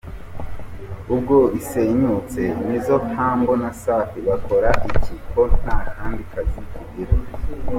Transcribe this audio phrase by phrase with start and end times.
[1.13, 7.13] Ubwo isenyutse Nizzo, Humble na Safi bakora iki, ko nta kandi kazi tugira?”.